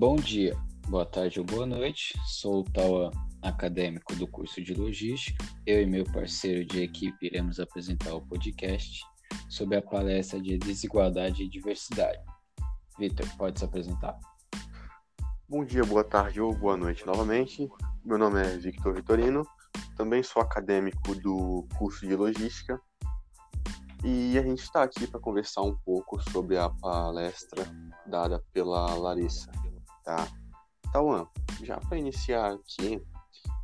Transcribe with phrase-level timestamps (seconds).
[0.00, 0.56] Bom dia,
[0.88, 2.18] boa tarde ou boa noite.
[2.24, 3.10] Sou o Tauan,
[3.42, 5.44] acadêmico do curso de Logística.
[5.66, 9.04] Eu e meu parceiro de equipe iremos apresentar o podcast
[9.50, 12.18] sobre a palestra de Desigualdade e Diversidade.
[12.98, 14.18] Vitor, pode se apresentar?
[15.46, 17.68] Bom dia, boa tarde ou boa noite novamente.
[18.02, 19.46] Meu nome é Victor Vitorino,
[19.98, 22.80] também sou acadêmico do curso de Logística
[24.02, 27.66] e a gente está aqui para conversar um pouco sobre a palestra
[28.06, 29.52] dada pela Larissa
[30.04, 30.28] tá?
[30.92, 31.26] Tauan,
[31.62, 33.00] já para iniciar aqui,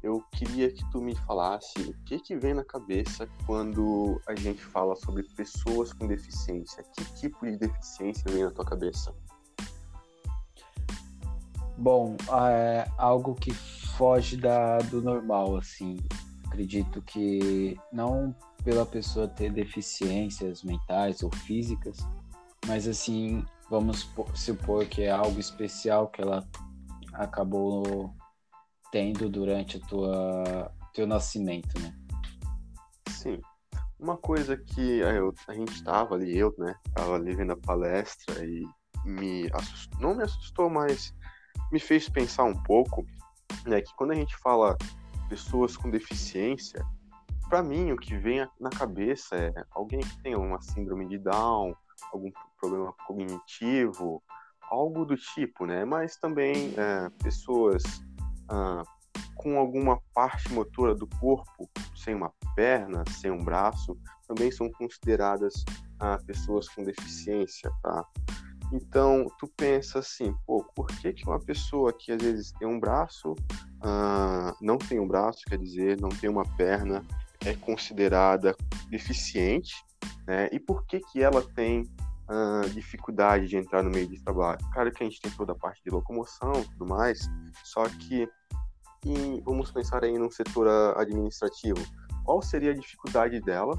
[0.02, 4.62] eu queria que tu me falasse o que que vem na cabeça quando a gente
[4.62, 6.84] fala sobre pessoas com deficiência.
[6.94, 9.12] Que tipo de deficiência vem na tua cabeça?
[11.76, 12.16] Bom,
[12.60, 15.98] é algo que foge da, do normal, assim.
[16.46, 21.98] Acredito que não pela pessoa ter deficiências mentais ou físicas,
[22.66, 26.46] mas assim vamos supor que é algo especial que ela
[27.12, 28.14] acabou
[28.92, 31.94] tendo durante a tua teu nascimento, né?
[33.10, 33.40] Sim.
[33.98, 38.44] Uma coisa que eu, a gente estava ali, eu, né, estava ali vendo a palestra
[38.44, 38.66] e
[39.04, 41.14] me assustou, não me assustou, mas
[41.70, 43.06] me fez pensar um pouco,
[43.66, 44.76] né, que quando a gente fala
[45.28, 46.84] pessoas com deficiência,
[47.48, 51.74] para mim o que vem na cabeça é alguém que tem uma síndrome de Down,
[52.12, 54.22] algum problema cognitivo,
[54.70, 55.84] algo do tipo, né?
[55.84, 57.82] Mas também é, pessoas
[58.48, 58.82] ah,
[59.34, 65.64] com alguma parte motora do corpo, sem uma perna, sem um braço, também são consideradas
[66.00, 68.04] ah, pessoas com deficiência, tá?
[68.72, 72.80] Então, tu pensa assim, pô, por que, que uma pessoa que às vezes tem um
[72.80, 73.34] braço,
[73.80, 77.04] ah, não tem um braço, quer dizer, não tem uma perna,
[77.44, 78.56] é considerada
[78.90, 79.74] deficiente,
[80.26, 80.48] né?
[80.52, 81.82] E por que que ela tem
[82.28, 84.58] uh, dificuldade de entrar no meio de trabalho?
[84.72, 87.20] Claro que a gente tem toda a parte de locomoção e tudo mais,
[87.64, 88.28] só que
[89.06, 90.66] e vamos pensar aí num setor
[90.98, 91.80] administrativo.
[92.24, 93.72] Qual seria a dificuldade dela,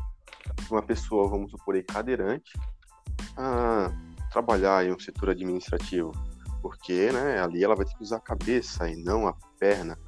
[0.72, 2.58] uma pessoa, vamos supor aí, cadeirante,
[3.36, 3.92] a
[4.32, 6.14] trabalhar em um setor administrativo?
[6.62, 10.00] Porque né, ali ela vai ter que usar a cabeça e não a perna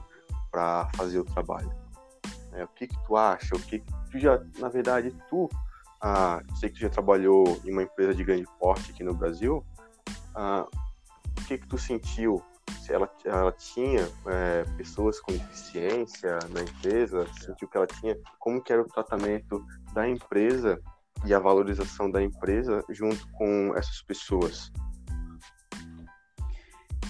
[0.49, 1.71] para fazer o trabalho.
[2.53, 3.55] É, o que, que tu acha?
[3.55, 5.49] O que, que tu já, na verdade, tu
[6.01, 9.65] ah, sei que tu já trabalhou em uma empresa de grande porte aqui no Brasil.
[10.33, 10.65] Ah,
[11.39, 12.41] o que que tu sentiu?
[12.81, 18.61] Se ela, ela tinha é, pessoas com deficiência na empresa, sentiu que ela tinha, como
[18.61, 20.79] que era o tratamento da empresa
[21.25, 24.71] e a valorização da empresa junto com essas pessoas?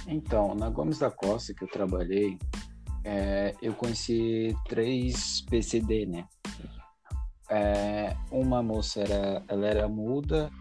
[0.07, 2.39] Então, na Gomes da Costa que eu trabalhei,
[3.03, 6.27] é, eu conheci três PCD, né?
[7.49, 10.51] É, uma moça era, ela era muda,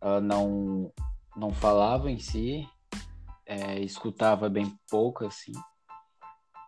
[0.00, 0.92] ela não,
[1.36, 2.66] não falava em si,
[3.46, 5.52] é, escutava bem pouco assim.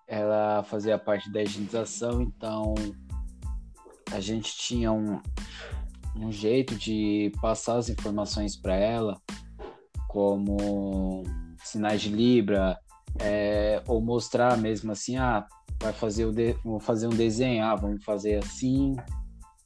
[0.08, 2.74] Ela fazia parte da higienização, então
[4.12, 5.20] a gente tinha um,
[6.16, 9.20] um jeito de passar as informações para ela,
[10.08, 11.22] como
[11.62, 12.78] sinais de Libra,
[13.20, 15.46] é, ou mostrar mesmo assim, ah,
[15.80, 18.96] vai fazer o de, vou fazer um desenho, ah, vamos fazer assim,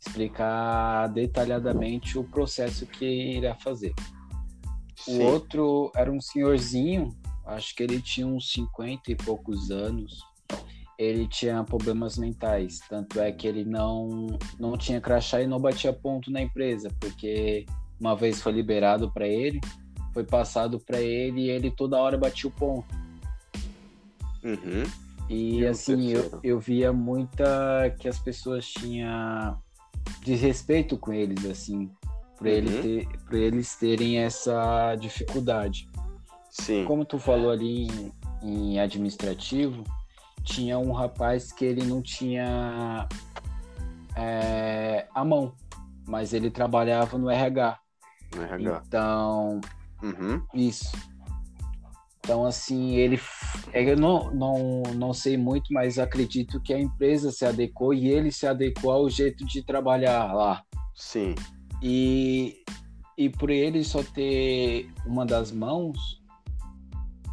[0.01, 3.93] explicar detalhadamente o processo que irá fazer.
[4.97, 5.19] Sim.
[5.19, 7.15] O outro era um senhorzinho,
[7.47, 10.21] acho que ele tinha uns 50 e poucos anos.
[10.99, 14.27] Ele tinha problemas mentais, tanto é que ele não
[14.59, 17.65] não tinha crachá e não batia ponto na empresa, porque
[17.99, 19.61] uma vez foi liberado para ele,
[20.13, 22.95] foi passado para ele e ele toda hora batia o ponto.
[24.45, 24.83] Uhum.
[25.29, 29.59] E, e assim, eu, eu via muita que as pessoas tinham
[30.23, 31.91] desrespeito com eles, assim,
[32.37, 32.53] por, uhum.
[32.53, 35.89] ele ter, por eles terem essa dificuldade.
[36.51, 36.85] Sim.
[36.85, 38.13] Como tu falou ali em,
[38.43, 39.85] em administrativo,
[40.43, 43.07] tinha um rapaz que ele não tinha
[44.17, 45.55] é, a mão,
[46.07, 47.79] mas ele trabalhava no RH.
[48.35, 48.83] No RH.
[48.87, 49.61] Então,
[50.03, 50.43] uhum.
[50.55, 50.93] isso.
[52.31, 53.21] Então, assim, ele.
[53.73, 58.07] É, eu não, não, não sei muito, mas acredito que a empresa se adequou e
[58.07, 60.63] ele se adequou ao jeito de trabalhar lá.
[60.95, 61.35] Sim.
[61.83, 62.63] E,
[63.19, 66.23] e por ele só ter uma das mãos,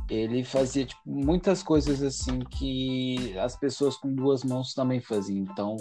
[0.10, 5.44] ele fazia tipo, muitas coisas assim que as pessoas com duas mãos também faziam.
[5.44, 5.76] Então,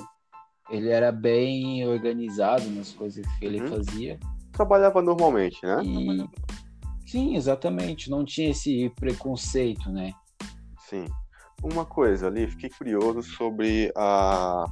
[0.68, 3.68] ele era bem organizado nas coisas que ele uhum.
[3.68, 4.20] fazia.
[4.52, 5.80] Trabalhava normalmente, né?
[5.82, 6.28] E,
[7.06, 8.10] Sim, exatamente.
[8.10, 10.12] Não tinha esse preconceito, né?
[10.88, 11.06] Sim.
[11.62, 14.64] Uma coisa ali, fiquei curioso sobre a,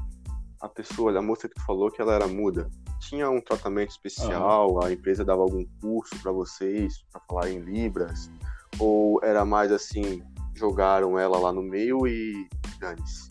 [0.61, 2.69] a pessoa, a moça que tu falou que ela era muda.
[3.01, 4.73] Tinha um tratamento especial?
[4.73, 4.85] Uhum.
[4.85, 8.31] A empresa dava algum curso para vocês para falar em libras?
[8.79, 10.23] Ou era mais assim,
[10.55, 12.49] jogaram ela lá no meio e
[12.79, 13.29] dane-se?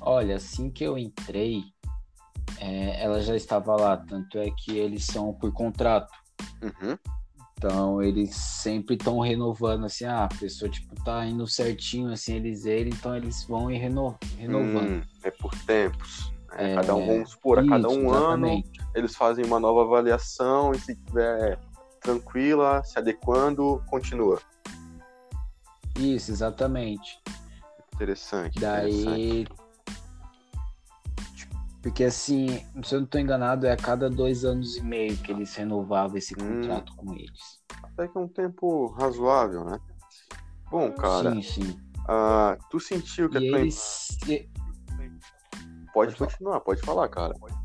[0.00, 1.64] Olha, assim que eu entrei,
[2.58, 6.25] é, ela já estava lá, tanto é que eles são por contrato.
[6.62, 6.96] Uhum.
[7.58, 12.66] Então eles sempre estão renovando assim, ah, a pessoa tipo tá indo certinho assim, eles
[12.66, 14.88] ele, então eles vão e reno, renovando.
[14.88, 16.32] Hum, é por tempos.
[16.52, 18.80] É, cada um, vamos supor, a cada um exatamente.
[18.80, 21.58] ano eles fazem uma nova avaliação e se tiver
[22.00, 24.40] tranquila, se adequando, continua.
[25.98, 27.20] Isso, exatamente.
[27.94, 28.60] Interessante.
[28.60, 29.65] Daí interessante.
[31.86, 32.48] Porque assim,
[32.82, 36.16] se eu não estou enganado, é a cada dois anos e meio que eles renovavam
[36.16, 36.60] esse hum.
[36.60, 37.60] contrato hum, com eles.
[37.80, 39.78] Até que é um tempo razoável, né?
[40.68, 41.30] Bom, cara.
[41.30, 41.80] Sim, sim.
[42.00, 43.60] Uh, tu sentiu que e a tua.
[43.60, 44.18] Eles...
[44.18, 44.48] Pode,
[45.94, 47.34] pode continuar, pode falar, cara.
[47.38, 47.55] Pode.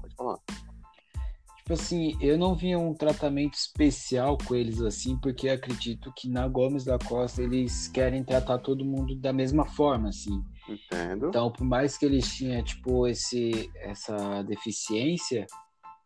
[1.72, 6.46] Tipo assim, eu não vi um tratamento especial com eles assim, porque acredito que na
[6.46, 10.44] Gomes da Costa eles querem tratar todo mundo da mesma forma, assim.
[10.68, 11.30] Entendo.
[11.30, 15.48] Então, por mais que eles tinham, tipo, esse, essa deficiência,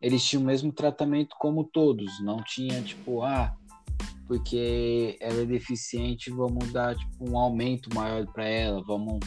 [0.00, 2.22] eles tinham o mesmo tratamento como todos.
[2.22, 3.52] Não tinha, tipo, ah,
[4.28, 9.18] porque ela é deficiente, vamos dar, tipo, um aumento maior para ela, vamos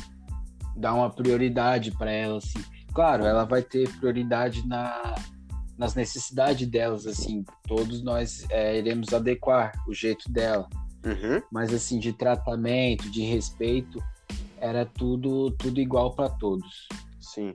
[0.77, 2.63] dar uma prioridade para ela, assim.
[2.93, 5.15] Claro, ela vai ter prioridade na,
[5.79, 7.45] nas necessidades delas, assim.
[7.65, 10.67] Todos nós é, iremos adequar o jeito dela.
[11.05, 11.41] Uhum.
[11.49, 14.03] Mas, assim, de tratamento, de respeito,
[14.57, 16.89] era tudo tudo igual para todos.
[17.21, 17.53] Sim.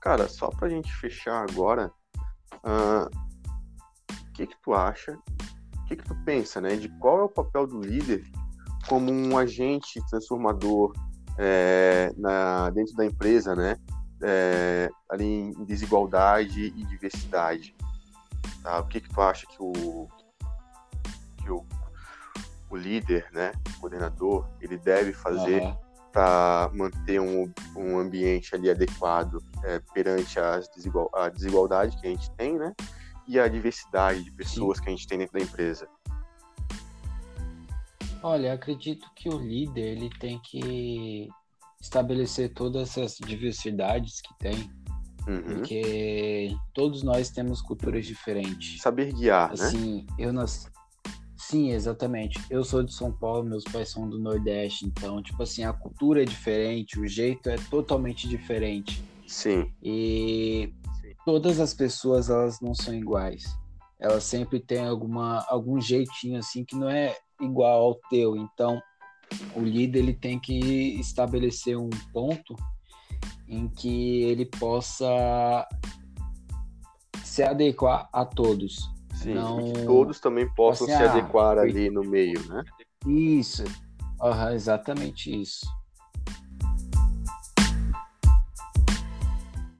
[0.00, 1.92] Cara, só pra gente fechar agora,
[2.64, 3.10] o uh,
[4.32, 7.66] que que tu acha, o que que tu pensa, né, de qual é o papel
[7.66, 8.24] do líder
[8.88, 10.92] como um agente transformador
[11.38, 13.76] é, na, dentro da empresa, né,
[14.22, 17.74] é, ali em desigualdade e diversidade.
[18.62, 18.78] Tá?
[18.80, 20.08] O que que tu acha que o,
[21.38, 21.64] que o,
[22.70, 25.86] o líder, né, o coordenador, ele deve fazer uhum
[26.16, 32.10] para manter um, um ambiente ali adequado é, perante as desigual, a desigualdade que a
[32.10, 32.74] gente tem, né?
[33.28, 34.84] E a diversidade de pessoas Sim.
[34.84, 35.86] que a gente tem dentro da empresa.
[38.22, 41.28] Olha, acredito que o líder ele tem que
[41.86, 44.70] estabelecer todas essas diversidades que tem,
[45.26, 45.42] uhum.
[45.42, 48.80] porque todos nós temos culturas diferentes.
[48.82, 49.66] Saber guiar, assim, né?
[49.68, 50.68] Assim, eu nasci,
[51.38, 52.40] Sim, exatamente.
[52.50, 56.22] Eu sou de São Paulo, meus pais são do Nordeste, então, tipo assim, a cultura
[56.22, 59.00] é diferente, o jeito é totalmente diferente.
[59.28, 59.70] Sim.
[59.80, 60.72] E
[61.24, 63.44] todas as pessoas, elas não são iguais.
[64.00, 68.36] Elas sempre têm alguma, algum jeitinho, assim, que não é igual ao teu.
[68.36, 68.82] Então,
[69.54, 72.54] o líder, ele tem que estabelecer um ponto
[73.48, 75.66] em que ele possa
[77.24, 78.90] se adequar a todos.
[79.14, 79.72] Sim, não...
[79.72, 82.62] que todos também possam assim, se ah, adequar ali no meio, né?
[83.06, 83.64] Isso,
[84.20, 85.66] uhum, exatamente isso.